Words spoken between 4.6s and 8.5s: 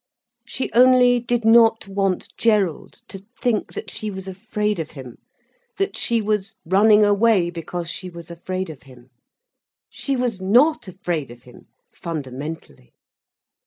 of him, that she was running away because she was